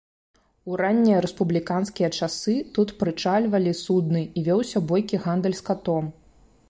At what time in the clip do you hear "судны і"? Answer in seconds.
3.83-4.47